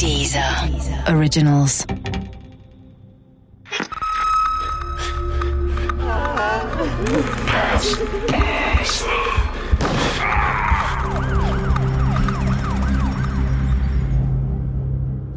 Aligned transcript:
Dieser 0.00 0.40
Originals. 1.08 1.86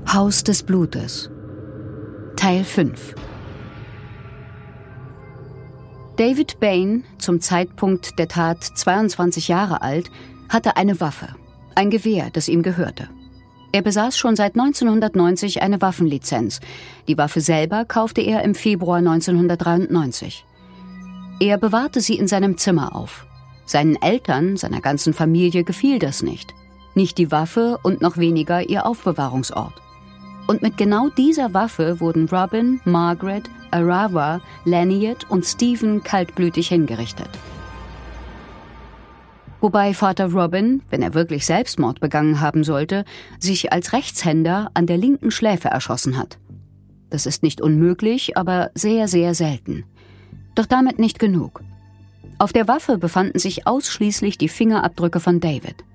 Haus 0.07 0.43
des 0.45 0.63
Blutes. 0.63 1.29
Teil 2.37 2.63
5. 2.63 3.15
David 6.15 6.61
Bain, 6.61 7.03
zum 7.17 7.41
Zeitpunkt 7.41 8.17
der 8.17 8.29
Tat 8.29 8.63
22 8.63 9.49
Jahre 9.49 9.81
alt, 9.81 10.09
hatte 10.47 10.77
eine 10.77 11.01
Waffe, 11.01 11.27
ein 11.75 11.89
Gewehr, 11.89 12.29
das 12.31 12.47
ihm 12.47 12.63
gehörte. 12.63 13.09
Er 13.73 13.81
besaß 13.81 14.19
schon 14.19 14.35
seit 14.35 14.53
1990 14.55 15.63
eine 15.63 15.81
Waffenlizenz. 15.81 16.59
Die 17.07 17.17
Waffe 17.17 17.41
selber 17.41 17.85
kaufte 17.85 18.21
er 18.21 18.43
im 18.43 18.53
Februar 18.53 18.99
1993. 18.99 20.45
Er 21.39 21.57
bewahrte 21.57 21.99
sie 21.99 22.15
in 22.15 22.27
seinem 22.27 22.57
Zimmer 22.59 22.95
auf. 22.95 23.25
Seinen 23.65 23.99
Eltern, 23.99 24.57
seiner 24.57 24.79
ganzen 24.79 25.15
Familie 25.15 25.63
gefiel 25.63 25.97
das 25.97 26.21
nicht. 26.21 26.53
Nicht 26.93 27.17
die 27.17 27.31
Waffe 27.31 27.79
und 27.81 27.99
noch 27.99 28.17
weniger 28.17 28.69
ihr 28.69 28.85
Aufbewahrungsort. 28.85 29.73
Und 30.45 30.61
mit 30.61 30.77
genau 30.77 31.09
dieser 31.09 31.55
Waffe 31.55 31.99
wurden 31.99 32.29
Robin, 32.29 32.79
Margaret, 32.85 33.49
Arawa, 33.71 34.39
Laniet 34.65 35.27
und 35.31 35.45
Stephen 35.45 36.03
kaltblütig 36.03 36.67
hingerichtet. 36.67 37.29
Wobei 39.63 39.93
Vater 39.93 40.33
Robin, 40.33 40.81
wenn 40.89 41.01
er 41.01 41.13
wirklich 41.13 41.45
Selbstmord 41.45 42.01
begangen 42.01 42.41
haben 42.41 42.65
sollte, 42.65 43.05
sich 43.39 43.71
als 43.71 43.93
Rechtshänder 43.93 44.69
an 44.73 44.87
der 44.87 44.97
linken 44.97 45.31
Schläfe 45.31 45.69
erschossen 45.69 46.17
hat. 46.17 46.37
Das 47.09 47.25
ist 47.25 47.43
nicht 47.43 47.61
unmöglich, 47.61 48.35
aber 48.35 48.71
sehr, 48.75 49.07
sehr 49.07 49.33
selten. 49.33 49.85
Doch 50.53 50.65
damit 50.65 50.99
nicht 50.99 51.17
genug. 51.17 51.61
Auf 52.39 52.51
der 52.51 52.67
Waffe 52.67 52.97
befanden 52.97 53.39
sich 53.39 53.65
ausschließlich 53.65 54.37
die 54.37 54.49
Fingerabdrücke 54.49 55.21
von 55.21 55.39
David. 55.39 55.85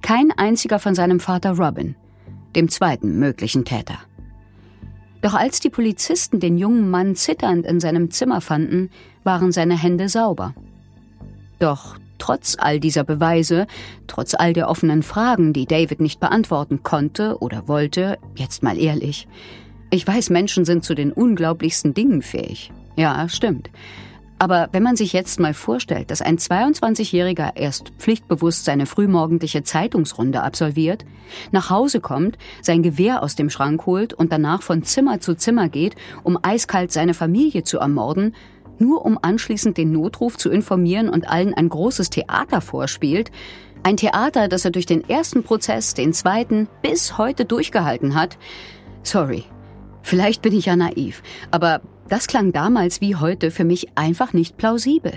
Kein 0.00 0.30
einziger 0.30 0.78
von 0.78 0.94
seinem 0.94 1.20
Vater 1.20 1.58
Robin, 1.58 1.96
dem 2.56 2.70
zweiten 2.70 3.18
möglichen 3.18 3.66
Täter. 3.66 3.98
Doch 5.20 5.34
als 5.34 5.60
die 5.60 5.68
Polizisten 5.68 6.40
den 6.40 6.56
jungen 6.56 6.88
Mann 6.88 7.14
zitternd 7.14 7.66
in 7.66 7.78
seinem 7.78 8.10
Zimmer 8.10 8.40
fanden, 8.40 8.88
waren 9.22 9.52
seine 9.52 9.76
Hände 9.76 10.08
sauber. 10.08 10.54
Doch 11.58 11.98
trotz 12.18 12.56
all 12.58 12.80
dieser 12.80 13.04
Beweise, 13.04 13.66
trotz 14.06 14.34
all 14.34 14.52
der 14.52 14.68
offenen 14.68 15.02
Fragen, 15.02 15.52
die 15.52 15.66
David 15.66 16.00
nicht 16.00 16.20
beantworten 16.20 16.82
konnte 16.82 17.38
oder 17.38 17.68
wollte, 17.68 18.18
jetzt 18.36 18.62
mal 18.62 18.78
ehrlich. 18.78 19.28
Ich 19.90 20.06
weiß, 20.06 20.30
Menschen 20.30 20.64
sind 20.64 20.84
zu 20.84 20.94
den 20.94 21.12
unglaublichsten 21.12 21.94
Dingen 21.94 22.22
fähig. 22.22 22.70
Ja, 22.96 23.28
stimmt. 23.28 23.70
Aber 24.40 24.68
wenn 24.70 24.84
man 24.84 24.94
sich 24.94 25.12
jetzt 25.12 25.40
mal 25.40 25.52
vorstellt, 25.52 26.10
dass 26.10 26.22
ein 26.22 26.38
22-Jähriger 26.38 27.56
erst 27.56 27.90
pflichtbewusst 27.98 28.64
seine 28.64 28.86
frühmorgendliche 28.86 29.64
Zeitungsrunde 29.64 30.42
absolviert, 30.42 31.04
nach 31.50 31.70
Hause 31.70 32.00
kommt, 32.00 32.38
sein 32.62 32.84
Gewehr 32.84 33.22
aus 33.22 33.34
dem 33.34 33.50
Schrank 33.50 33.84
holt 33.86 34.14
und 34.14 34.32
danach 34.32 34.62
von 34.62 34.84
Zimmer 34.84 35.20
zu 35.20 35.34
Zimmer 35.34 35.68
geht, 35.68 35.96
um 36.22 36.38
eiskalt 36.40 36.92
seine 36.92 37.14
Familie 37.14 37.64
zu 37.64 37.78
ermorden, 37.78 38.34
nur 38.80 39.04
um 39.04 39.18
anschließend 39.20 39.76
den 39.76 39.92
Notruf 39.92 40.36
zu 40.36 40.50
informieren 40.50 41.08
und 41.08 41.28
allen 41.28 41.54
ein 41.54 41.68
großes 41.68 42.10
Theater 42.10 42.60
vorspielt, 42.60 43.30
ein 43.82 43.96
Theater, 43.96 44.48
das 44.48 44.64
er 44.64 44.70
durch 44.70 44.86
den 44.86 45.08
ersten 45.08 45.42
Prozess, 45.42 45.94
den 45.94 46.12
zweiten, 46.12 46.68
bis 46.82 47.16
heute 47.18 47.44
durchgehalten 47.44 48.14
hat. 48.14 48.38
Sorry, 49.02 49.44
vielleicht 50.02 50.42
bin 50.42 50.54
ich 50.54 50.66
ja 50.66 50.76
naiv, 50.76 51.22
aber 51.50 51.80
das 52.08 52.26
klang 52.26 52.52
damals 52.52 53.00
wie 53.00 53.16
heute 53.16 53.50
für 53.50 53.64
mich 53.64 53.88
einfach 53.96 54.32
nicht 54.32 54.56
plausibel. 54.56 55.12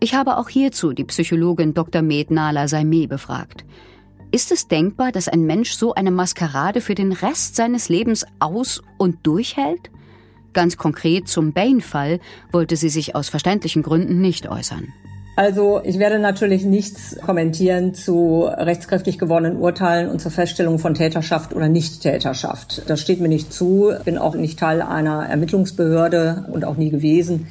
Ich 0.00 0.14
habe 0.14 0.36
auch 0.38 0.48
hierzu 0.48 0.92
die 0.92 1.04
Psychologin 1.04 1.74
Dr. 1.74 2.02
Med 2.02 2.30
Nala 2.30 2.66
Saimeh 2.66 3.06
befragt. 3.06 3.64
Ist 4.32 4.50
es 4.50 4.66
denkbar, 4.66 5.12
dass 5.12 5.28
ein 5.28 5.42
Mensch 5.42 5.72
so 5.72 5.94
eine 5.94 6.10
Maskerade 6.10 6.80
für 6.80 6.94
den 6.94 7.12
Rest 7.12 7.54
seines 7.54 7.88
Lebens 7.88 8.24
aus- 8.40 8.82
und 8.98 9.26
durchhält? 9.26 9.90
Ganz 10.52 10.76
konkret 10.76 11.28
zum 11.28 11.52
Bain-Fall 11.52 12.20
wollte 12.50 12.76
sie 12.76 12.88
sich 12.88 13.14
aus 13.14 13.28
verständlichen 13.28 13.82
Gründen 13.82 14.20
nicht 14.20 14.48
äußern. 14.48 14.92
Also 15.34 15.80
ich 15.82 15.98
werde 15.98 16.18
natürlich 16.18 16.64
nichts 16.64 17.16
kommentieren 17.24 17.94
zu 17.94 18.42
rechtskräftig 18.44 19.18
gewordenen 19.18 19.56
Urteilen 19.56 20.10
und 20.10 20.20
zur 20.20 20.30
Feststellung 20.30 20.78
von 20.78 20.92
Täterschaft 20.92 21.54
oder 21.54 21.68
Nichttäterschaft. 21.68 22.82
Das 22.86 23.00
steht 23.00 23.20
mir 23.20 23.28
nicht 23.28 23.50
zu. 23.50 23.92
Ich 23.96 24.04
bin 24.04 24.18
auch 24.18 24.34
nicht 24.34 24.58
Teil 24.58 24.82
einer 24.82 25.26
Ermittlungsbehörde 25.26 26.44
und 26.52 26.66
auch 26.66 26.76
nie 26.76 26.90
gewesen. 26.90 27.46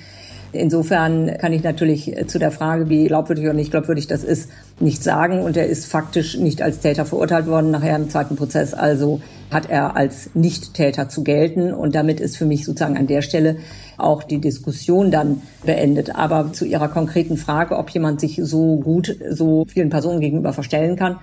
Insofern 0.54 1.38
kann 1.38 1.54
ich 1.54 1.64
natürlich 1.64 2.14
zu 2.28 2.38
der 2.38 2.52
Frage, 2.52 2.90
wie 2.90 3.08
glaubwürdig 3.08 3.46
oder 3.46 3.54
nicht 3.54 3.72
glaubwürdig 3.72 4.08
das 4.08 4.24
ist, 4.24 4.50
nichts 4.80 5.04
sagen. 5.04 5.42
Und 5.42 5.56
er 5.56 5.68
ist 5.68 5.86
faktisch 5.86 6.38
nicht 6.38 6.62
als 6.62 6.80
Täter 6.80 7.06
verurteilt 7.06 7.48
worden 7.48 7.72
nachher 7.72 7.96
im 7.96 8.10
zweiten 8.10 8.36
Prozess. 8.36 8.74
Also 8.74 9.22
hat 9.50 9.70
er 9.70 9.96
als 9.96 10.32
Nichttäter 10.34 11.10
zu 11.10 11.24
gelten. 11.24 11.74
Und 11.74 11.96
damit 11.96 12.20
ist 12.20 12.38
für 12.38 12.46
mich 12.46 12.66
sozusagen 12.66 12.98
an 12.98 13.08
der 13.08 13.22
Stelle 13.22 13.58
auch 13.98 14.24
die 14.24 14.40
Diskussion 14.40 15.12
dann 15.12 15.42
beendet. 15.64 16.16
Aber 16.16 16.52
zu 16.52 16.66
Ihrer 16.66 16.88
konkreten 16.90 17.38
Frage, 17.38 17.78
ob 17.78 17.90
jemand 17.90 18.20
sich 18.20 18.40
so 18.44 18.78
gut 18.78 19.16
so 19.30 19.66
vielen 19.66 19.90
Personen 19.90 20.20
gegenüber 20.20 20.54
verstellen 20.54 20.96
kann, 20.96 21.18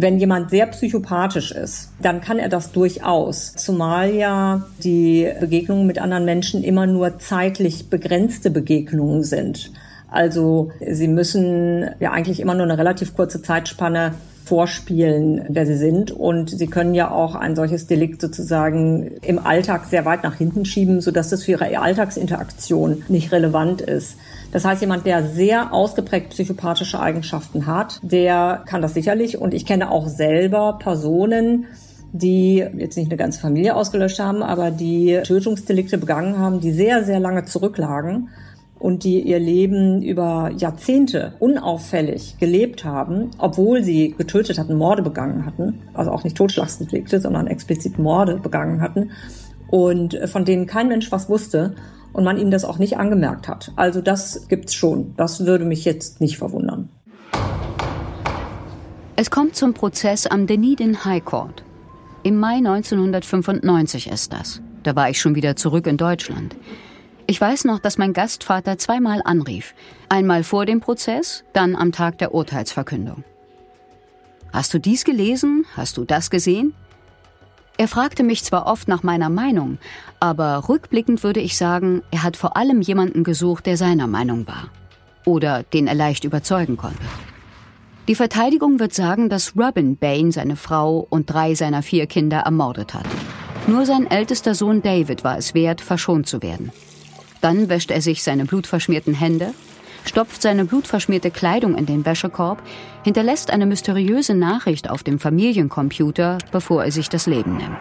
wenn 0.00 0.20
jemand 0.20 0.50
sehr 0.50 0.66
psychopathisch 0.66 1.50
ist, 1.50 1.90
dann 2.00 2.20
kann 2.20 2.38
er 2.38 2.48
das 2.48 2.70
durchaus, 2.70 3.54
zumal 3.56 4.14
ja 4.14 4.64
die 4.84 5.28
Begegnungen 5.40 5.88
mit 5.88 5.98
anderen 5.98 6.24
Menschen 6.24 6.62
immer 6.62 6.86
nur 6.86 7.18
zeitlich 7.18 7.90
begrenzte 7.90 8.50
Begegnungen 8.50 9.24
sind. 9.24 9.72
Also 10.08 10.70
sie 10.88 11.08
müssen 11.08 11.90
ja 11.98 12.12
eigentlich 12.12 12.38
immer 12.38 12.54
nur 12.54 12.62
eine 12.62 12.78
relativ 12.78 13.16
kurze 13.16 13.42
Zeitspanne 13.42 14.14
vorspielen, 14.44 15.44
wer 15.48 15.66
sie 15.66 15.76
sind. 15.76 16.12
Und 16.12 16.50
sie 16.50 16.68
können 16.68 16.94
ja 16.94 17.10
auch 17.10 17.34
ein 17.34 17.56
solches 17.56 17.88
Delikt 17.88 18.20
sozusagen 18.20 19.10
im 19.22 19.38
Alltag 19.38 19.84
sehr 19.86 20.04
weit 20.04 20.22
nach 20.22 20.36
hinten 20.36 20.64
schieben, 20.64 21.00
sodass 21.00 21.28
das 21.30 21.42
für 21.42 21.52
ihre 21.52 21.78
Alltagsinteraktion 21.78 23.02
nicht 23.08 23.32
relevant 23.32 23.80
ist. 23.82 24.16
Das 24.50 24.64
heißt, 24.64 24.80
jemand, 24.80 25.04
der 25.04 25.24
sehr 25.24 25.72
ausgeprägt 25.74 26.30
psychopathische 26.30 27.00
Eigenschaften 27.00 27.66
hat, 27.66 28.00
der 28.02 28.62
kann 28.66 28.80
das 28.80 28.94
sicherlich. 28.94 29.38
Und 29.38 29.52
ich 29.52 29.66
kenne 29.66 29.90
auch 29.90 30.08
selber 30.08 30.78
Personen, 30.78 31.66
die 32.12 32.64
jetzt 32.76 32.96
nicht 32.96 33.10
eine 33.10 33.18
ganze 33.18 33.40
Familie 33.40 33.76
ausgelöscht 33.76 34.18
haben, 34.18 34.42
aber 34.42 34.70
die 34.70 35.20
Tötungsdelikte 35.24 35.98
begangen 35.98 36.38
haben, 36.38 36.60
die 36.60 36.72
sehr, 36.72 37.04
sehr 37.04 37.20
lange 37.20 37.44
zurücklagen 37.44 38.30
und 38.78 39.04
die 39.04 39.20
ihr 39.20 39.38
Leben 39.38 40.02
über 40.02 40.50
Jahrzehnte 40.56 41.34
unauffällig 41.40 42.36
gelebt 42.38 42.84
haben, 42.84 43.30
obwohl 43.38 43.82
sie 43.82 44.14
getötet 44.16 44.58
hatten, 44.58 44.76
Morde 44.76 45.02
begangen 45.02 45.44
hatten, 45.44 45.80
also 45.94 46.10
auch 46.10 46.24
nicht 46.24 46.36
Totschlagsdelikte, 46.36 47.20
sondern 47.20 47.48
explizit 47.48 47.98
Morde 47.98 48.36
begangen 48.36 48.80
hatten. 48.80 49.10
Und 49.68 50.18
von 50.26 50.44
denen 50.46 50.66
kein 50.66 50.88
Mensch 50.88 51.12
was 51.12 51.28
wusste 51.28 51.74
und 52.12 52.24
man 52.24 52.38
ihnen 52.38 52.50
das 52.50 52.64
auch 52.64 52.78
nicht 52.78 52.98
angemerkt 52.98 53.48
hat. 53.48 53.72
Also 53.76 54.00
das 54.00 54.48
gibt's 54.48 54.74
schon. 54.74 55.14
Das 55.16 55.44
würde 55.46 55.64
mich 55.64 55.84
jetzt 55.84 56.20
nicht 56.20 56.38
verwundern. 56.38 56.88
Es 59.16 59.30
kommt 59.30 59.56
zum 59.56 59.74
Prozess 59.74 60.26
am 60.26 60.46
Dunedin 60.46 61.04
High 61.04 61.24
Court. 61.24 61.64
Im 62.22 62.36
Mai 62.36 62.56
1995 62.56 64.08
ist 64.10 64.32
das. 64.32 64.60
Da 64.82 64.94
war 64.94 65.10
ich 65.10 65.20
schon 65.20 65.34
wieder 65.34 65.56
zurück 65.56 65.86
in 65.86 65.96
Deutschland. 65.96 66.56
Ich 67.26 67.40
weiß 67.40 67.64
noch, 67.64 67.78
dass 67.78 67.98
mein 67.98 68.12
Gastvater 68.12 68.78
zweimal 68.78 69.20
anrief. 69.24 69.74
Einmal 70.08 70.44
vor 70.44 70.66
dem 70.66 70.80
Prozess, 70.80 71.44
dann 71.52 71.76
am 71.76 71.92
Tag 71.92 72.18
der 72.18 72.32
Urteilsverkündung. 72.32 73.24
Hast 74.52 74.72
du 74.72 74.78
dies 74.78 75.04
gelesen? 75.04 75.66
Hast 75.76 75.96
du 75.96 76.04
das 76.04 76.30
gesehen? 76.30 76.74
Er 77.80 77.86
fragte 77.86 78.24
mich 78.24 78.42
zwar 78.42 78.66
oft 78.66 78.88
nach 78.88 79.04
meiner 79.04 79.30
Meinung, 79.30 79.78
aber 80.18 80.68
rückblickend 80.68 81.22
würde 81.22 81.38
ich 81.38 81.56
sagen, 81.56 82.02
er 82.10 82.24
hat 82.24 82.36
vor 82.36 82.56
allem 82.56 82.80
jemanden 82.80 83.22
gesucht, 83.22 83.66
der 83.66 83.76
seiner 83.76 84.08
Meinung 84.08 84.48
war. 84.48 84.68
Oder 85.24 85.62
den 85.62 85.86
er 85.86 85.94
leicht 85.94 86.24
überzeugen 86.24 86.76
konnte. 86.76 86.98
Die 88.08 88.16
Verteidigung 88.16 88.80
wird 88.80 88.94
sagen, 88.94 89.28
dass 89.28 89.54
Robin 89.56 89.96
Bain 89.96 90.32
seine 90.32 90.56
Frau 90.56 91.06
und 91.08 91.30
drei 91.30 91.54
seiner 91.54 91.82
vier 91.82 92.06
Kinder 92.06 92.38
ermordet 92.38 92.94
hat. 92.94 93.06
Nur 93.68 93.86
sein 93.86 94.10
ältester 94.10 94.56
Sohn 94.56 94.82
David 94.82 95.22
war 95.22 95.38
es 95.38 95.54
wert, 95.54 95.80
verschont 95.80 96.26
zu 96.26 96.42
werden. 96.42 96.72
Dann 97.40 97.68
wäscht 97.68 97.92
er 97.92 98.00
sich 98.00 98.24
seine 98.24 98.44
blutverschmierten 98.44 99.14
Hände, 99.14 99.54
stopft 100.04 100.42
seine 100.42 100.64
blutverschmierte 100.64 101.30
Kleidung 101.30 101.76
in 101.76 101.86
den 101.86 102.04
Wäschekorb, 102.04 102.62
hinterlässt 103.04 103.50
eine 103.50 103.66
mysteriöse 103.66 104.34
Nachricht 104.34 104.90
auf 104.90 105.02
dem 105.02 105.18
Familiencomputer, 105.18 106.38
bevor 106.52 106.84
er 106.84 106.92
sich 106.92 107.08
das 107.08 107.26
Leben 107.26 107.56
nimmt. 107.56 107.78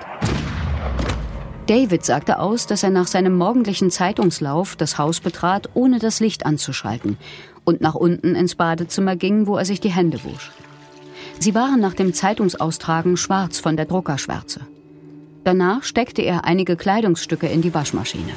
David 1.67 2.05
sagte 2.05 2.39
aus, 2.39 2.65
dass 2.65 2.83
er 2.83 2.91
nach 2.91 3.07
seinem 3.07 3.37
morgendlichen 3.37 3.91
Zeitungslauf 3.91 4.77
das 4.77 4.97
Haus 4.97 5.19
betrat, 5.19 5.69
ohne 5.73 5.99
das 5.99 6.21
Licht 6.21 6.45
anzuschalten 6.45 7.17
und 7.65 7.81
nach 7.81 7.95
unten 7.95 8.35
ins 8.35 8.55
Badezimmer 8.55 9.17
ging, 9.17 9.47
wo 9.47 9.57
er 9.57 9.65
sich 9.65 9.81
die 9.81 9.91
Hände 9.91 10.23
wusch. 10.23 10.51
Sie 11.39 11.53
waren 11.53 11.81
nach 11.81 11.93
dem 11.93 12.13
Zeitungsaustragen 12.13 13.17
schwarz 13.17 13.59
von 13.59 13.75
der 13.75 13.85
Druckerschwärze. 13.85 14.61
Danach 15.43 15.83
steckte 15.83 16.21
er 16.21 16.45
einige 16.45 16.77
Kleidungsstücke 16.77 17.47
in 17.47 17.61
die 17.61 17.73
Waschmaschine. 17.73 18.33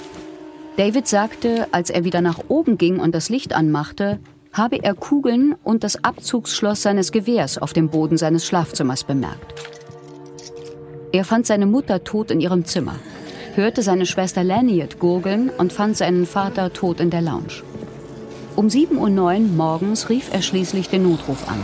David 0.81 1.07
sagte, 1.07 1.67
als 1.73 1.91
er 1.91 2.05
wieder 2.05 2.23
nach 2.23 2.39
oben 2.49 2.79
ging 2.79 3.01
und 3.01 3.15
das 3.15 3.29
Licht 3.29 3.53
anmachte, 3.53 4.19
habe 4.55 4.83
er 4.83 4.95
Kugeln 4.95 5.55
und 5.63 5.85
das 5.85 6.03
Abzugsschloss 6.05 6.81
seines 6.81 7.13
Gewehrs 7.13 7.59
auf 7.59 7.75
dem 7.75 7.91
Boden 7.91 8.17
seines 8.17 8.47
Schlafzimmers 8.47 9.05
bemerkt. 9.05 9.61
Er 11.13 11.27
fand 11.27 11.47
seine 11.47 11.67
Mutter 11.67 12.03
tot 12.03 12.31
in 12.31 12.41
ihrem 12.41 12.65
Zimmer, 12.65 12.95
hörte 13.57 13.83
seine 13.83 14.07
Schwester 14.07 14.43
Laniet 14.43 14.99
gurgeln 14.99 15.51
und 15.51 15.71
fand 15.71 15.99
seinen 15.99 16.25
Vater 16.25 16.73
tot 16.73 17.01
in 17.01 17.11
der 17.11 17.21
Lounge. 17.21 17.63
Um 18.57 18.69
7.09 18.69 18.97
Uhr 18.97 19.41
morgens 19.55 20.09
rief 20.09 20.33
er 20.33 20.41
schließlich 20.41 20.89
den 20.89 21.03
Notruf 21.03 21.47
an. 21.47 21.63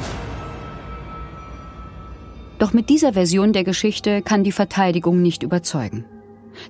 Doch 2.58 2.74
mit 2.74 2.90
dieser 2.90 3.14
Version 3.14 3.54
der 3.54 3.64
Geschichte 3.64 4.20
kann 4.20 4.44
die 4.44 4.52
Verteidigung 4.52 5.22
nicht 5.22 5.42
überzeugen. 5.42 6.04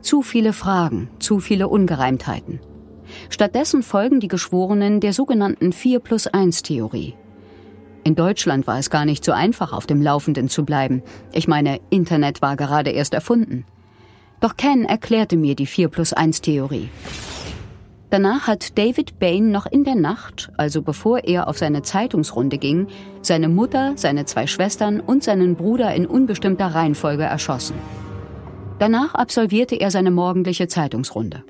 Zu 0.00 0.22
viele 0.22 0.52
Fragen, 0.52 1.08
zu 1.18 1.40
viele 1.40 1.68
Ungereimtheiten. 1.68 2.60
Stattdessen 3.28 3.82
folgen 3.82 4.20
die 4.20 4.28
Geschworenen 4.28 5.00
der 5.00 5.12
sogenannten 5.12 5.72
4 5.72 6.00
plus 6.00 6.26
1 6.26 6.62
Theorie. 6.62 7.14
In 8.04 8.14
Deutschland 8.14 8.66
war 8.66 8.78
es 8.78 8.90
gar 8.90 9.04
nicht 9.04 9.24
so 9.24 9.32
einfach, 9.32 9.72
auf 9.72 9.86
dem 9.86 10.00
Laufenden 10.00 10.48
zu 10.48 10.64
bleiben. 10.64 11.02
Ich 11.32 11.48
meine, 11.48 11.80
Internet 11.90 12.40
war 12.40 12.56
gerade 12.56 12.90
erst 12.90 13.14
erfunden. 13.14 13.64
Doch 14.40 14.56
Ken 14.56 14.84
erklärte 14.84 15.36
mir 15.36 15.56
die 15.56 15.66
4 15.66 15.88
plus 15.88 16.12
1 16.12 16.40
Theorie. 16.40 16.88
Danach 18.10 18.46
hat 18.46 18.78
David 18.78 19.18
Bain 19.18 19.50
noch 19.50 19.66
in 19.66 19.82
der 19.82 19.96
Nacht, 19.96 20.52
also 20.56 20.82
bevor 20.82 21.24
er 21.24 21.48
auf 21.48 21.58
seine 21.58 21.82
Zeitungsrunde 21.82 22.58
ging, 22.58 22.86
seine 23.22 23.48
Mutter, 23.48 23.94
seine 23.96 24.24
zwei 24.24 24.46
Schwestern 24.46 25.00
und 25.00 25.24
seinen 25.24 25.56
Bruder 25.56 25.92
in 25.92 26.06
unbestimmter 26.06 26.66
Reihenfolge 26.66 27.24
erschossen. 27.24 27.74
Danach 28.78 29.14
absolvierte 29.14 29.76
er 29.76 29.90
seine 29.90 30.10
morgendliche 30.10 30.68
Zeitungsrunde. 30.68 31.44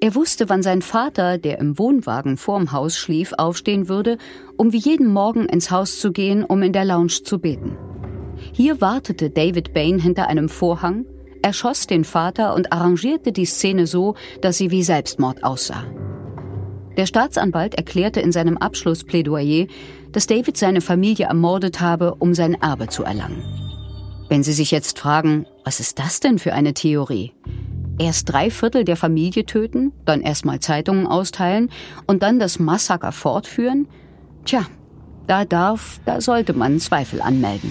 Er 0.00 0.14
wusste, 0.14 0.48
wann 0.48 0.62
sein 0.62 0.80
Vater, 0.80 1.38
der 1.38 1.58
im 1.58 1.76
Wohnwagen 1.76 2.36
vorm 2.36 2.70
Haus 2.70 2.96
schlief, 2.96 3.32
aufstehen 3.36 3.88
würde, 3.88 4.16
um 4.56 4.72
wie 4.72 4.78
jeden 4.78 5.12
Morgen 5.12 5.46
ins 5.46 5.72
Haus 5.72 5.98
zu 5.98 6.12
gehen, 6.12 6.44
um 6.44 6.62
in 6.62 6.72
der 6.72 6.84
Lounge 6.84 7.22
zu 7.24 7.40
beten. 7.40 7.76
Hier 8.52 8.80
wartete 8.80 9.30
David 9.30 9.74
Bain 9.74 9.98
hinter 9.98 10.28
einem 10.28 10.48
Vorhang, 10.48 11.04
erschoss 11.42 11.88
den 11.88 12.04
Vater 12.04 12.54
und 12.54 12.72
arrangierte 12.72 13.32
die 13.32 13.44
Szene 13.44 13.88
so, 13.88 14.14
dass 14.40 14.58
sie 14.58 14.70
wie 14.70 14.84
Selbstmord 14.84 15.42
aussah. 15.42 15.84
Der 16.96 17.06
Staatsanwalt 17.06 17.74
erklärte 17.74 18.20
in 18.20 18.30
seinem 18.30 18.56
Abschlussplädoyer, 18.56 19.66
dass 20.12 20.28
David 20.28 20.56
seine 20.56 20.80
Familie 20.80 21.26
ermordet 21.26 21.80
habe, 21.80 22.14
um 22.16 22.34
sein 22.34 22.54
Erbe 22.54 22.88
zu 22.88 23.02
erlangen. 23.02 23.42
Wenn 24.28 24.42
Sie 24.42 24.52
sich 24.52 24.70
jetzt 24.70 24.98
fragen, 24.98 25.46
was 25.68 25.80
ist 25.80 25.98
das 25.98 26.20
denn 26.20 26.38
für 26.38 26.54
eine 26.54 26.72
Theorie? 26.72 27.34
Erst 27.98 28.32
drei 28.32 28.50
Viertel 28.50 28.86
der 28.86 28.96
Familie 28.96 29.44
töten, 29.44 29.92
dann 30.06 30.22
erstmal 30.22 30.60
Zeitungen 30.60 31.06
austeilen 31.06 31.68
und 32.06 32.22
dann 32.22 32.38
das 32.38 32.58
Massaker 32.58 33.12
fortführen? 33.12 33.86
Tja, 34.46 34.64
da 35.26 35.44
darf, 35.44 36.00
da 36.06 36.22
sollte 36.22 36.54
man 36.54 36.80
Zweifel 36.80 37.20
anmelden. 37.20 37.70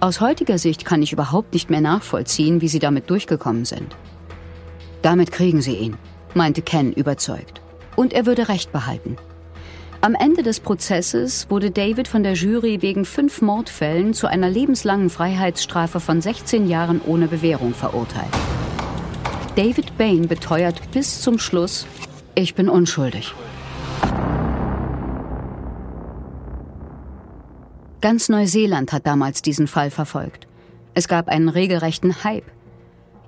Aus 0.00 0.22
heutiger 0.22 0.56
Sicht 0.56 0.86
kann 0.86 1.02
ich 1.02 1.12
überhaupt 1.12 1.52
nicht 1.52 1.68
mehr 1.68 1.82
nachvollziehen, 1.82 2.62
wie 2.62 2.68
sie 2.68 2.78
damit 2.78 3.10
durchgekommen 3.10 3.66
sind. 3.66 3.94
Damit 5.02 5.30
kriegen 5.30 5.60
sie 5.60 5.76
ihn, 5.76 5.98
meinte 6.32 6.62
Ken 6.62 6.90
überzeugt. 6.90 7.60
Und 7.96 8.14
er 8.14 8.24
würde 8.24 8.48
Recht 8.48 8.72
behalten. 8.72 9.18
Am 10.04 10.14
Ende 10.14 10.42
des 10.42 10.60
Prozesses 10.60 11.46
wurde 11.48 11.70
David 11.70 12.08
von 12.08 12.22
der 12.22 12.34
Jury 12.34 12.82
wegen 12.82 13.06
fünf 13.06 13.40
Mordfällen 13.40 14.12
zu 14.12 14.26
einer 14.26 14.50
lebenslangen 14.50 15.08
Freiheitsstrafe 15.08 15.98
von 15.98 16.20
16 16.20 16.68
Jahren 16.68 17.00
ohne 17.06 17.26
Bewährung 17.26 17.72
verurteilt. 17.72 18.28
David 19.56 19.96
Bain 19.96 20.28
beteuert 20.28 20.78
bis 20.92 21.22
zum 21.22 21.38
Schluss, 21.38 21.86
ich 22.34 22.54
bin 22.54 22.68
unschuldig. 22.68 23.34
Ganz 28.02 28.28
Neuseeland 28.28 28.92
hat 28.92 29.06
damals 29.06 29.40
diesen 29.40 29.66
Fall 29.66 29.90
verfolgt. 29.90 30.46
Es 30.92 31.08
gab 31.08 31.28
einen 31.28 31.48
regelrechten 31.48 32.24
Hype. 32.24 32.44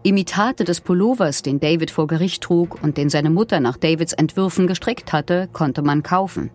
Imitate 0.02 0.64
des 0.64 0.82
Pullovers, 0.82 1.40
den 1.40 1.58
David 1.58 1.90
vor 1.90 2.06
Gericht 2.06 2.42
trug 2.42 2.82
und 2.82 2.98
den 2.98 3.08
seine 3.08 3.30
Mutter 3.30 3.60
nach 3.60 3.78
Davids 3.78 4.12
Entwürfen 4.12 4.66
gestrickt 4.66 5.14
hatte, 5.14 5.48
konnte 5.54 5.80
man 5.80 6.02
kaufen. 6.02 6.50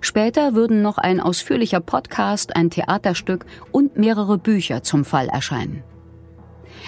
Später 0.00 0.54
würden 0.54 0.82
noch 0.82 0.98
ein 0.98 1.20
ausführlicher 1.20 1.80
Podcast, 1.80 2.56
ein 2.56 2.70
Theaterstück 2.70 3.46
und 3.72 3.96
mehrere 3.96 4.38
Bücher 4.38 4.82
zum 4.82 5.04
Fall 5.04 5.28
erscheinen. 5.28 5.82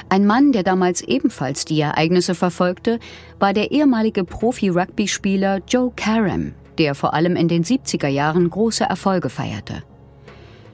Ein 0.09 0.27
Mann, 0.27 0.53
der 0.53 0.63
damals 0.63 1.03
ebenfalls 1.03 1.65
die 1.65 1.81
Ereignisse 1.81 2.35
verfolgte, 2.35 2.99
war 3.39 3.53
der 3.53 3.71
ehemalige 3.71 4.25
Profi-Rugby-Spieler 4.25 5.61
Joe 5.69 5.93
Karam, 5.95 6.55
der 6.79 6.95
vor 6.95 7.15
allem 7.15 7.37
in 7.37 7.49
den 7.49 7.65
70er 7.65 8.09
Jahren 8.09 8.49
große 8.49 8.85
Erfolge 8.85 9.29
feierte. 9.29 9.83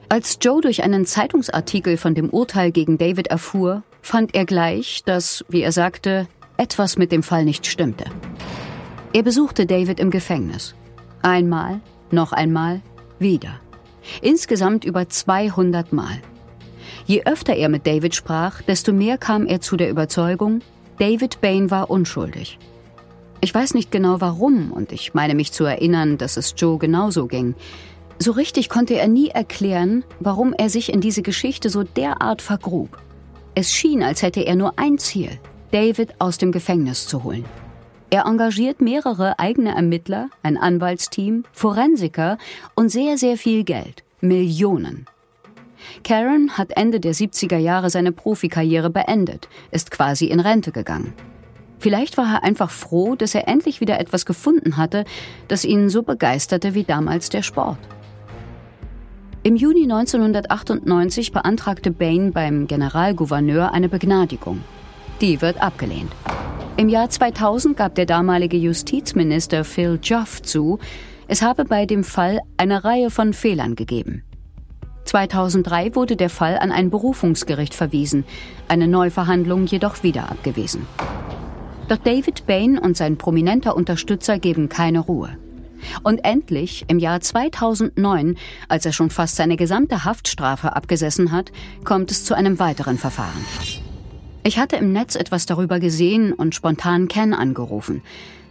Als 0.09 0.39
Joe 0.41 0.61
durch 0.61 0.83
einen 0.83 1.05
Zeitungsartikel 1.05 1.97
von 1.97 2.15
dem 2.15 2.29
Urteil 2.29 2.71
gegen 2.71 2.97
David 2.97 3.27
erfuhr, 3.27 3.83
fand 4.01 4.35
er 4.35 4.45
gleich, 4.45 5.03
dass, 5.03 5.43
wie 5.49 5.61
er 5.61 5.73
sagte, 5.73 6.27
etwas 6.55 6.97
mit 6.97 7.11
dem 7.11 7.23
Fall 7.23 7.43
nicht 7.43 7.67
stimmte. 7.67 8.05
Er 9.13 9.23
besuchte 9.23 9.65
David 9.65 9.99
im 9.99 10.09
Gefängnis. 10.09 10.75
Einmal, 11.21 11.81
noch 12.13 12.31
einmal, 12.31 12.81
wieder. 13.19 13.59
Insgesamt 14.21 14.85
über 14.85 15.09
200 15.09 15.93
Mal. 15.93 16.21
Je 17.05 17.23
öfter 17.25 17.55
er 17.55 17.69
mit 17.69 17.87
David 17.87 18.15
sprach, 18.15 18.61
desto 18.61 18.93
mehr 18.93 19.17
kam 19.17 19.45
er 19.45 19.61
zu 19.61 19.77
der 19.77 19.89
Überzeugung, 19.89 20.61
David 20.99 21.41
Bain 21.41 21.71
war 21.71 21.89
unschuldig. 21.89 22.57
Ich 23.39 23.53
weiß 23.53 23.75
nicht 23.75 23.91
genau 23.91 24.19
warum 24.19 24.71
und 24.71 24.91
ich 24.91 25.13
meine 25.13 25.35
mich 25.35 25.51
zu 25.51 25.63
erinnern, 25.63 26.17
dass 26.17 26.37
es 26.37 26.55
Joe 26.57 26.77
genauso 26.77 27.27
ging. 27.27 27.55
So 28.19 28.31
richtig 28.31 28.67
konnte 28.67 28.95
er 28.95 29.07
nie 29.07 29.29
erklären, 29.29 30.03
warum 30.19 30.53
er 30.53 30.69
sich 30.69 30.91
in 30.91 31.01
diese 31.01 31.21
Geschichte 31.21 31.69
so 31.69 31.83
derart 31.83 32.41
vergrub. 32.41 32.97
Es 33.53 33.71
schien, 33.71 34.01
als 34.01 34.23
hätte 34.23 34.41
er 34.41 34.55
nur 34.55 34.79
ein 34.79 34.97
Ziel, 34.97 35.29
David 35.71 36.15
aus 36.19 36.37
dem 36.37 36.51
Gefängnis 36.51 37.07
zu 37.07 37.23
holen. 37.23 37.45
Er 38.09 38.25
engagiert 38.25 38.79
mehrere 38.79 39.37
eigene 39.37 39.75
Ermittler, 39.75 40.29
ein 40.41 40.57
Anwaltsteam, 40.57 41.43
Forensiker 41.51 42.37
und 42.73 42.89
sehr, 42.89 43.17
sehr 43.17 43.37
viel 43.37 43.65
Geld. 43.65 44.03
Millionen. 44.21 45.05
Karen 46.03 46.57
hat 46.57 46.75
Ende 46.77 46.99
der 46.99 47.13
70er 47.13 47.57
Jahre 47.57 47.89
seine 47.89 48.11
Profikarriere 48.11 48.89
beendet, 48.89 49.49
ist 49.71 49.91
quasi 49.91 50.25
in 50.25 50.39
Rente 50.39 50.71
gegangen. 50.71 51.13
Vielleicht 51.79 52.17
war 52.17 52.35
er 52.35 52.43
einfach 52.43 52.71
froh, 52.71 53.15
dass 53.15 53.35
er 53.35 53.47
endlich 53.47 53.81
wieder 53.81 53.99
etwas 53.99 54.25
gefunden 54.25 54.77
hatte, 54.77 55.05
das 55.47 55.65
ihn 55.65 55.89
so 55.89 56.01
begeisterte 56.01 56.73
wie 56.73 56.83
damals 56.83 57.29
der 57.29 57.43
Sport. 57.43 57.77
Im 59.43 59.55
Juni 59.55 59.83
1998 59.83 61.31
beantragte 61.31 61.91
Bain 61.91 62.31
beim 62.31 62.67
Generalgouverneur 62.67 63.71
eine 63.73 63.89
Begnadigung. 63.89 64.63
Die 65.21 65.41
wird 65.41 65.61
abgelehnt. 65.61 66.11
Im 66.77 66.89
Jahr 66.89 67.09
2000 67.09 67.75
gab 67.75 67.95
der 67.95 68.05
damalige 68.05 68.55
Justizminister 68.55 69.63
Phil 69.63 69.99
Joff 70.03 70.43
zu, 70.43 70.77
es 71.27 71.41
habe 71.41 71.65
bei 71.65 71.87
dem 71.87 72.03
Fall 72.03 72.39
eine 72.55 72.83
Reihe 72.83 73.09
von 73.09 73.33
Fehlern 73.33 73.75
gegeben. 73.75 74.21
2003 75.05 75.95
wurde 75.95 76.15
der 76.15 76.29
Fall 76.29 76.59
an 76.59 76.71
ein 76.71 76.91
Berufungsgericht 76.91 77.73
verwiesen, 77.73 78.25
eine 78.67 78.87
Neuverhandlung 78.87 79.65
jedoch 79.65 80.03
wieder 80.03 80.29
abgewiesen. 80.29 80.85
Doch 81.87 81.97
David 81.97 82.45
Bain 82.45 82.77
und 82.77 82.95
sein 82.95 83.17
prominenter 83.17 83.75
Unterstützer 83.75 84.37
geben 84.37 84.69
keine 84.69 84.99
Ruhe. 84.99 85.35
Und 86.03 86.19
endlich, 86.19 86.85
im 86.89 86.99
Jahr 86.99 87.21
2009, 87.21 88.37
als 88.67 88.85
er 88.85 88.91
schon 88.91 89.09
fast 89.09 89.35
seine 89.35 89.57
gesamte 89.57 90.05
Haftstrafe 90.05 90.75
abgesessen 90.75 91.31
hat, 91.31 91.51
kommt 91.83 92.11
es 92.11 92.23
zu 92.23 92.35
einem 92.35 92.59
weiteren 92.59 92.99
Verfahren. 92.99 93.86
Ich 94.47 94.57
hatte 94.57 94.77
im 94.77 94.93
Netz 94.93 95.17
etwas 95.17 95.45
darüber 95.45 95.77
gesehen 95.77 96.31
und 96.31 96.55
spontan 96.55 97.09
Ken 97.09 97.33
angerufen. 97.33 98.01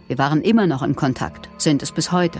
Wir 0.07 0.19
waren 0.19 0.43
immer 0.43 0.67
noch 0.67 0.83
in 0.83 0.95
Kontakt, 0.95 1.49
sind 1.57 1.81
es 1.81 1.91
bis 1.91 2.11
heute. 2.11 2.37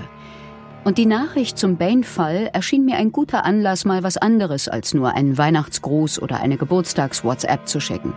Und 0.84 1.00
die 1.00 1.08
Nachricht 1.08 1.58
zum 1.58 1.76
Bain-Fall 1.76 2.52
erschien 2.54 2.86
mir 2.86 2.98
ein 2.98 3.12
guter 3.12 3.46
Anlass, 3.46 3.84
mal 3.84 4.04
was 4.04 4.18
anderes 4.18 4.68
als 4.68 4.94
nur 4.94 5.16
einen 5.16 5.40
Weihnachtsgruß 5.40 6.22
oder 6.22 6.40
eine 6.40 6.58
Geburtstags-WhatsApp 6.58 7.68
zu 7.68 7.80
schicken. 7.80 8.14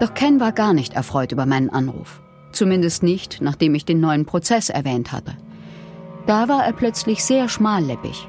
Doch 0.00 0.14
Ken 0.14 0.40
war 0.40 0.52
gar 0.52 0.72
nicht 0.72 0.94
erfreut 0.94 1.32
über 1.32 1.44
meinen 1.44 1.68
Anruf. 1.68 2.22
Zumindest 2.52 3.02
nicht, 3.02 3.42
nachdem 3.42 3.74
ich 3.74 3.84
den 3.84 4.00
neuen 4.00 4.24
Prozess 4.24 4.70
erwähnt 4.70 5.12
hatte. 5.12 5.36
Da 6.26 6.48
war 6.48 6.64
er 6.64 6.72
plötzlich 6.72 7.22
sehr 7.22 7.50
schmallippig. 7.50 8.26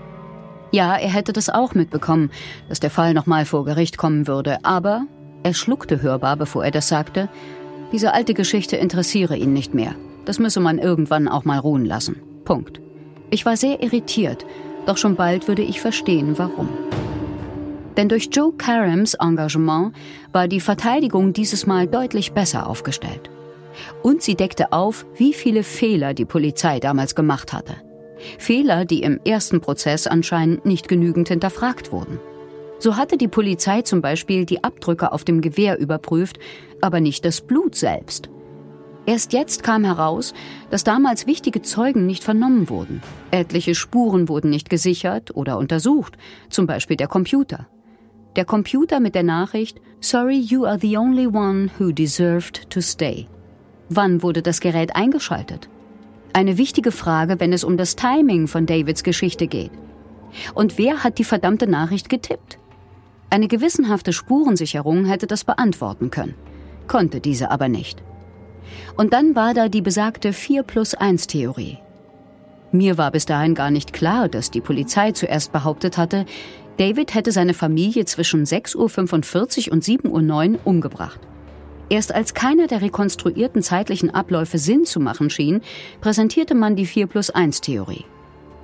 Ja, 0.74 0.98
er 0.98 1.14
hätte 1.14 1.32
das 1.32 1.50
auch 1.50 1.76
mitbekommen, 1.76 2.30
dass 2.68 2.82
der 2.82 2.90
Fall 2.90 3.14
nochmal 3.14 3.46
vor 3.46 3.64
Gericht 3.64 3.98
kommen 3.98 4.28
würde, 4.28 4.58
aber 4.66 5.06
er 5.44 5.54
schluckte 5.54 6.02
hörbar, 6.02 6.38
bevor 6.38 6.66
er 6.66 6.72
das 6.72 6.88
sagte, 6.88 7.30
diese 7.92 8.14
alte 8.14 8.34
Geschichte 8.34 8.76
interessiere 8.76 9.38
ihn 9.38 9.54
nicht 9.54 9.74
mehr. 9.74 9.96
Das 10.26 10.40
müsse 10.40 10.60
man 10.60 10.80
irgendwann 10.80 11.28
auch 11.28 11.46
mal 11.46 11.60
ruhen 11.60 11.86
lassen. 11.86 12.22
Punkt. 12.46 12.82
Ich 13.30 13.46
war 13.46 13.58
sehr 13.58 13.84
irritiert, 13.84 14.46
doch 14.86 14.98
schon 14.98 15.16
bald 15.16 15.48
würde 15.48 15.62
ich 15.62 15.80
verstehen, 15.82 16.38
warum. 16.38 16.70
Denn 17.98 18.10
durch 18.10 18.30
Joe 18.32 18.54
Carams 18.54 19.14
Engagement 19.16 19.94
war 20.32 20.48
die 20.48 20.60
Verteidigung 20.60 21.34
dieses 21.34 21.68
Mal 21.68 21.88
deutlich 21.88 22.34
besser 22.34 22.68
aufgestellt. 22.68 23.30
Und 24.02 24.22
sie 24.22 24.36
deckte 24.36 24.72
auf, 24.72 25.06
wie 25.16 25.34
viele 25.34 25.64
Fehler 25.64 26.14
die 26.14 26.26
Polizei 26.26 26.80
damals 26.80 27.16
gemacht 27.16 27.54
hatte. 27.54 27.76
Fehler, 28.38 28.86
die 28.86 29.04
im 29.04 29.20
ersten 29.26 29.62
Prozess 29.62 30.08
anscheinend 30.08 30.66
nicht 30.66 30.88
genügend 30.88 31.28
hinterfragt 31.28 31.92
wurden. 31.92 32.20
So 32.84 32.98
hatte 32.98 33.16
die 33.16 33.30
Polizei 33.30 33.82
zum 33.84 34.02
Beispiel 34.02 34.44
die 34.44 34.66
Abdrücke 34.66 35.13
auf 35.13 35.24
dem 35.24 35.40
Gewehr 35.40 35.80
überprüft, 35.80 36.38
aber 36.82 37.00
nicht 37.00 37.24
das 37.24 37.40
Blut 37.40 37.75
selbst. 37.75 38.30
Erst 39.06 39.32
jetzt 39.32 39.63
kam 39.63 39.86
heraus, 39.86 40.34
dass 40.70 40.84
damals 40.84 41.25
wichtige 41.25 41.62
Zeugen 41.62 42.06
nicht 42.06 42.25
vernommen 42.25 42.68
wurden. 42.68 43.02
Etliche 43.32 43.74
Spuren 43.74 44.28
wurden 44.28 44.50
nicht 44.50 44.70
gesichert 44.70 45.34
oder 45.34 45.60
untersucht, 45.60 46.18
zum 46.50 46.68
Beispiel 46.68 46.98
der 46.98 47.08
Computer. 47.08 47.68
Der 48.36 48.44
Computer 48.44 49.00
mit 49.00 49.16
der 49.16 49.24
Nachricht 49.24 49.80
Sorry, 50.02 50.40
you 50.40 50.66
are 50.66 50.78
the 50.78 50.98
only 50.98 51.28
one 51.28 51.70
who 51.80 51.94
deserved 51.94 52.70
to 52.70 52.82
stay. 52.82 53.30
Wann 53.88 54.22
wurde 54.24 54.42
das 54.42 54.60
Gerät 54.60 54.94
eingeschaltet? 54.94 55.70
Eine 56.34 56.58
wichtige 56.58 56.92
Frage, 56.92 57.40
wenn 57.40 57.54
es 57.54 57.63
um 57.63 57.78
das 57.78 57.96
Timing 57.96 58.48
von 58.48 58.66
Davids 58.66 59.04
Geschichte 59.04 59.48
geht. 59.48 59.72
Und 60.54 60.78
wer 60.78 61.06
hat 61.06 61.18
die 61.18 61.24
verdammte 61.24 61.68
Nachricht 61.68 62.10
getippt? 62.10 62.60
Eine 63.34 63.48
gewissenhafte 63.48 64.13
Spurensicherung 64.13 65.06
hätte 65.06 65.25
das 65.25 65.44
beantworten 65.44 66.12
können, 66.12 66.36
konnte 66.88 67.20
diese 67.20 67.50
aber 67.50 67.68
nicht. 67.68 68.04
Und 68.96 69.12
dann 69.12 69.36
war 69.36 69.56
da 69.56 69.70
die 69.70 69.82
besagte 69.82 70.34
4 70.34 70.62
plus 70.62 70.94
1 70.94 71.25
Theorie. 71.25 71.80
Mir 72.72 73.00
war 73.00 73.10
bis 73.10 73.25
dahin 73.25 73.56
gar 73.56 73.72
nicht 73.72 73.92
klar, 73.92 74.30
dass 74.30 74.52
die 74.52 74.62
Polizei 74.62 75.13
zuerst 75.13 75.52
behauptet 75.52 75.98
hatte, 75.98 76.28
David 76.78 77.16
hätte 77.16 77.32
seine 77.32 77.56
Familie 77.56 78.06
zwischen 78.06 78.46
6.45 78.46 79.70
Uhr 79.70 79.74
und 79.74 79.84
7.09 79.84 80.54
Uhr 80.54 80.60
umgebracht. 80.63 81.20
Erst 81.90 82.13
als 82.13 82.36
keiner 82.36 82.68
der 82.68 82.84
rekonstruierten 82.84 83.63
zeitlichen 83.63 84.13
Abläufe 84.13 84.60
Sinn 84.60 84.86
zu 84.86 85.00
machen 85.00 85.32
schien, 85.32 85.62
präsentierte 86.02 86.54
man 86.54 86.75
die 86.75 86.86
4 86.86 87.08
plus 87.08 87.32
1 87.32 87.62
Theorie. 87.62 88.06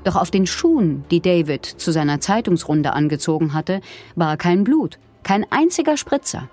Doch 0.03 0.15
auf 0.15 0.31
den 0.31 0.47
Schuhen, 0.47 1.03
die 1.11 1.21
David 1.21 1.65
zu 1.65 1.91
seiner 1.91 2.19
Zeitungsrunde 2.19 2.93
angezogen 2.93 3.53
hatte, 3.53 3.81
war 4.15 4.37
kein 4.37 4.63
Blut, 4.63 4.97
kein 5.23 5.45
einziger 5.51 5.97
Spritzer. 5.97 6.49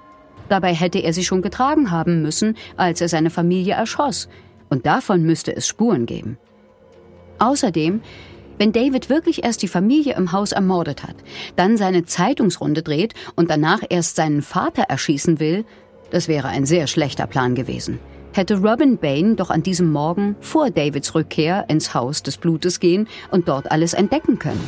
Dabei 0.49 0.75
hätte 0.75 0.99
er 0.99 1.13
sie 1.13 1.25
schon 1.25 1.43
getragen 1.43 1.91
haben 1.91 2.23
müssen, 2.23 2.57
als 2.77 3.01
er 3.01 3.09
seine 3.09 3.31
Familie 3.31 3.75
erschoss, 3.75 4.29
und 4.69 4.87
davon 4.87 5.23
müsste 5.23 5.55
es 5.55 5.67
Spuren 5.67 6.07
geben. 6.07 6.39
Außerdem, 7.39 8.01
wenn 8.59 8.73
David 8.73 9.11
wirklich 9.11 9.45
erst 9.45 9.63
die 9.63 9.69
Familie 9.69 10.15
im 10.15 10.33
Haus 10.33 10.53
ermordet 10.53 11.03
hat, 11.03 11.17
dann 11.57 11.77
seine 11.77 12.05
Zeitungsrunde 12.05 12.83
dreht 12.83 13.15
und 13.35 13.51
danach 13.51 13.83
erst 13.89 14.17
seinen 14.17 14.43
Vater 14.43 14.85
erschießen 14.85 15.41
will, 15.41 15.65
das 16.11 16.29
wäre 16.29 16.49
ein 16.49 16.67
sehr 16.67 16.87
schlechter 16.87 17.27
Plan 17.27 17.55
gewesen. 17.55 17.99
Hätte 18.37 18.59
Robin 18.59 18.99
Bain 18.99 19.35
doch 19.37 19.49
an 19.49 19.63
diesem 19.63 19.91
Morgen 19.91 20.37
vor 20.43 20.69
Davids 20.69 21.15
Rückkehr 21.15 21.65
ins 21.69 21.95
Haus 21.95 22.23
des 22.23 22.37
Blutes 22.37 22.81
gehen 22.81 23.09
und 23.31 23.49
dort 23.49 23.71
alles 23.71 23.95
entdecken 23.95 24.39
können. 24.39 24.61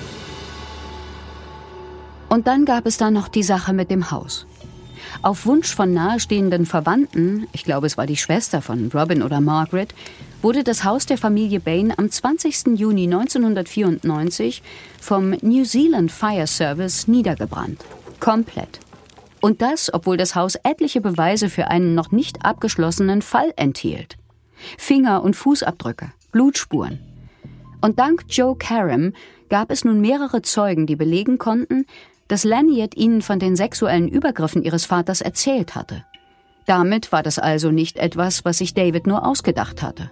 Und 2.30 2.46
dann 2.46 2.64
gab 2.64 2.86
es 2.86 2.96
da 2.96 3.10
noch 3.10 3.28
die 3.28 3.42
Sache 3.42 3.74
mit 3.74 3.90
dem 3.90 4.10
Haus. 4.10 4.46
Auf 5.20 5.44
Wunsch 5.44 5.74
von 5.74 5.92
nahestehenden 5.92 6.64
Verwandten, 6.64 7.46
ich 7.52 7.64
glaube 7.64 7.86
es 7.86 7.98
war 7.98 8.06
die 8.06 8.16
Schwester 8.16 8.62
von 8.62 8.90
Robin 8.94 9.22
oder 9.22 9.42
Margaret, 9.42 9.94
wurde 10.40 10.64
das 10.64 10.84
Haus 10.84 11.04
der 11.04 11.18
Familie 11.18 11.60
Bain 11.60 11.92
am 11.94 12.10
20. 12.10 12.78
Juni 12.78 13.04
1994 13.04 14.62
vom 14.98 15.36
New 15.42 15.64
Zealand 15.64 16.10
Fire 16.10 16.46
Service 16.46 17.06
niedergebrannt. 17.06 17.84
Komplett. 18.18 18.80
Und 19.40 19.62
das, 19.62 19.92
obwohl 19.92 20.16
das 20.16 20.34
Haus 20.34 20.56
etliche 20.62 21.00
Beweise 21.00 21.48
für 21.48 21.68
einen 21.68 21.94
noch 21.94 22.10
nicht 22.10 22.44
abgeschlossenen 22.44 23.22
Fall 23.22 23.52
enthielt. 23.56 24.16
Finger- 24.76 25.22
und 25.22 25.36
Fußabdrücke, 25.36 26.12
Blutspuren. 26.32 26.98
Und 27.80 27.98
dank 27.98 28.24
Joe 28.28 28.56
Karam 28.56 29.12
gab 29.48 29.70
es 29.70 29.84
nun 29.84 30.00
mehrere 30.00 30.42
Zeugen, 30.42 30.86
die 30.86 30.96
belegen 30.96 31.38
konnten, 31.38 31.86
dass 32.26 32.44
Laniet 32.44 32.96
ihnen 32.96 33.22
von 33.22 33.38
den 33.38 33.56
sexuellen 33.56 34.08
Übergriffen 34.08 34.62
ihres 34.62 34.84
Vaters 34.84 35.20
erzählt 35.20 35.74
hatte. 35.74 36.04
Damit 36.66 37.12
war 37.12 37.22
das 37.22 37.38
also 37.38 37.70
nicht 37.70 37.96
etwas, 37.96 38.44
was 38.44 38.58
sich 38.58 38.74
David 38.74 39.06
nur 39.06 39.26
ausgedacht 39.26 39.82
hatte. 39.82 40.10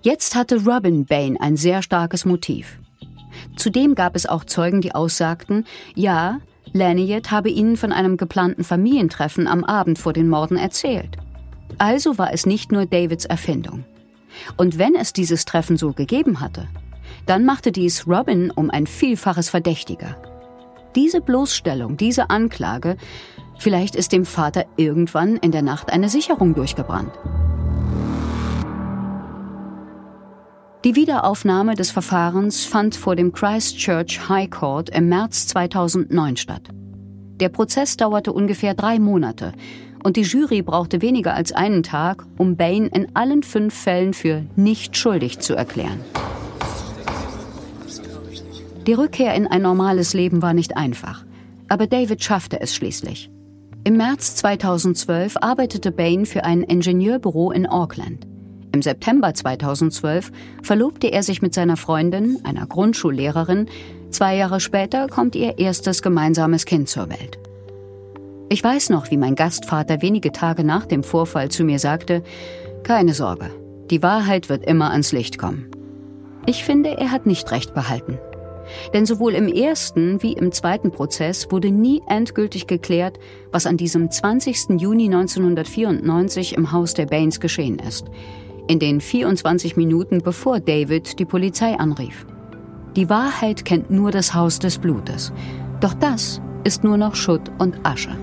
Jetzt 0.00 0.34
hatte 0.34 0.64
Robin 0.64 1.04
Bain 1.04 1.36
ein 1.38 1.56
sehr 1.56 1.82
starkes 1.82 2.24
Motiv. 2.24 2.78
Zudem 3.56 3.94
gab 3.94 4.16
es 4.16 4.26
auch 4.26 4.44
Zeugen, 4.44 4.80
die 4.80 4.94
aussagten, 4.94 5.66
ja, 5.94 6.40
Laniet 6.72 7.30
habe 7.30 7.50
ihnen 7.50 7.76
von 7.76 7.92
einem 7.92 8.16
geplanten 8.16 8.64
Familientreffen 8.64 9.46
am 9.46 9.64
Abend 9.64 9.98
vor 9.98 10.12
den 10.12 10.28
Morden 10.28 10.56
erzählt. 10.56 11.18
Also 11.78 12.18
war 12.18 12.32
es 12.32 12.46
nicht 12.46 12.72
nur 12.72 12.86
Davids 12.86 13.24
Erfindung. 13.24 13.84
Und 14.56 14.78
wenn 14.78 14.94
es 14.94 15.12
dieses 15.12 15.44
Treffen 15.44 15.76
so 15.76 15.92
gegeben 15.92 16.40
hatte, 16.40 16.68
dann 17.26 17.44
machte 17.44 17.72
dies 17.72 18.06
Robin 18.06 18.50
um 18.50 18.70
ein 18.70 18.86
Vielfaches 18.86 19.50
verdächtiger. 19.50 20.16
Diese 20.96 21.20
Bloßstellung, 21.20 21.96
diese 21.96 22.30
Anklage, 22.30 22.96
vielleicht 23.58 23.94
ist 23.94 24.12
dem 24.12 24.24
Vater 24.24 24.64
irgendwann 24.76 25.36
in 25.36 25.52
der 25.52 25.62
Nacht 25.62 25.92
eine 25.92 26.08
Sicherung 26.08 26.54
durchgebrannt. 26.54 27.12
Die 30.84 30.96
Wiederaufnahme 30.96 31.76
des 31.76 31.92
Verfahrens 31.92 32.64
fand 32.64 32.96
vor 32.96 33.14
dem 33.14 33.30
Christchurch 33.32 34.28
High 34.28 34.50
Court 34.50 34.88
im 34.90 35.08
März 35.08 35.46
2009 35.46 36.36
statt. 36.36 36.70
Der 37.38 37.50
Prozess 37.50 37.96
dauerte 37.96 38.32
ungefähr 38.32 38.74
drei 38.74 38.98
Monate 38.98 39.52
und 40.02 40.16
die 40.16 40.22
Jury 40.22 40.60
brauchte 40.62 41.00
weniger 41.00 41.34
als 41.34 41.52
einen 41.52 41.84
Tag, 41.84 42.26
um 42.36 42.56
Bain 42.56 42.86
in 42.86 43.14
allen 43.14 43.44
fünf 43.44 43.72
Fällen 43.74 44.12
für 44.12 44.44
nicht 44.56 44.96
schuldig 44.96 45.38
zu 45.38 45.54
erklären. 45.54 46.00
Die 48.84 48.94
Rückkehr 48.94 49.36
in 49.36 49.46
ein 49.46 49.62
normales 49.62 50.14
Leben 50.14 50.42
war 50.42 50.52
nicht 50.52 50.76
einfach, 50.76 51.24
aber 51.68 51.86
David 51.86 52.24
schaffte 52.24 52.60
es 52.60 52.74
schließlich. 52.74 53.30
Im 53.84 53.96
März 53.96 54.34
2012 54.34 55.36
arbeitete 55.40 55.92
Bain 55.92 56.26
für 56.26 56.42
ein 56.42 56.64
Ingenieurbüro 56.64 57.52
in 57.52 57.68
Auckland. 57.68 58.26
Im 58.72 58.80
September 58.80 59.34
2012 59.34 60.32
verlobte 60.62 61.12
er 61.12 61.22
sich 61.22 61.42
mit 61.42 61.52
seiner 61.52 61.76
Freundin, 61.76 62.38
einer 62.42 62.66
Grundschullehrerin. 62.66 63.66
Zwei 64.10 64.36
Jahre 64.36 64.60
später 64.60 65.08
kommt 65.08 65.36
ihr 65.36 65.58
erstes 65.58 66.00
gemeinsames 66.00 66.64
Kind 66.64 66.88
zur 66.88 67.10
Welt. 67.10 67.38
Ich 68.48 68.64
weiß 68.64 68.90
noch, 68.90 69.10
wie 69.10 69.18
mein 69.18 69.34
Gastvater 69.34 70.00
wenige 70.00 70.32
Tage 70.32 70.64
nach 70.64 70.86
dem 70.86 71.02
Vorfall 71.02 71.50
zu 71.50 71.64
mir 71.64 71.78
sagte, 71.78 72.22
keine 72.82 73.12
Sorge, 73.12 73.50
die 73.90 74.02
Wahrheit 74.02 74.48
wird 74.48 74.64
immer 74.64 74.90
ans 74.90 75.12
Licht 75.12 75.38
kommen. 75.38 75.70
Ich 76.46 76.64
finde, 76.64 76.96
er 76.96 77.10
hat 77.10 77.26
nicht 77.26 77.50
recht 77.52 77.74
behalten. 77.74 78.18
Denn 78.94 79.06
sowohl 79.06 79.34
im 79.34 79.48
ersten 79.48 80.22
wie 80.22 80.32
im 80.32 80.50
zweiten 80.50 80.92
Prozess 80.92 81.50
wurde 81.50 81.70
nie 81.70 82.00
endgültig 82.08 82.66
geklärt, 82.66 83.18
was 83.50 83.66
an 83.66 83.76
diesem 83.76 84.10
20. 84.10 84.80
Juni 84.80 85.06
1994 85.06 86.56
im 86.56 86.72
Haus 86.72 86.94
der 86.94 87.06
Baines 87.06 87.40
geschehen 87.40 87.78
ist 87.78 88.06
in 88.72 88.78
den 88.78 89.02
24 89.02 89.76
Minuten 89.76 90.22
bevor 90.22 90.58
David 90.58 91.18
die 91.18 91.26
Polizei 91.26 91.78
anrief. 91.78 92.24
Die 92.96 93.10
Wahrheit 93.10 93.66
kennt 93.66 93.90
nur 93.90 94.10
das 94.10 94.32
Haus 94.32 94.58
des 94.60 94.78
Blutes. 94.78 95.30
Doch 95.80 95.92
das 95.92 96.40
ist 96.64 96.82
nur 96.82 96.96
noch 96.96 97.14
Schutt 97.14 97.52
und 97.58 97.84
Asche. 97.84 98.16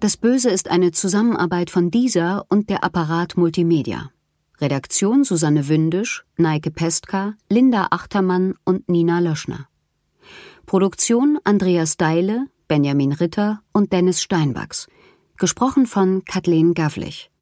Das 0.00 0.16
Böse 0.16 0.48
ist 0.48 0.70
eine 0.70 0.92
Zusammenarbeit 0.92 1.68
von 1.68 1.90
dieser 1.90 2.46
und 2.48 2.70
der 2.70 2.84
Apparat 2.84 3.36
Multimedia. 3.36 4.10
Redaktion 4.62 5.24
Susanne 5.24 5.68
Wündisch, 5.68 6.24
Neike 6.38 6.70
Pestka, 6.70 7.34
Linda 7.50 7.88
Achtermann 7.90 8.54
und 8.64 8.88
Nina 8.88 9.18
Löschner. 9.18 9.68
Produktion 10.64 11.38
Andreas 11.44 11.98
Deile, 11.98 12.46
Benjamin 12.66 13.12
Ritter 13.12 13.60
und 13.72 13.92
Dennis 13.92 14.22
Steinwachs. 14.22 14.88
Gesprochen 15.42 15.86
von 15.86 16.24
Kathleen 16.24 16.72
Gavlich. 16.72 17.28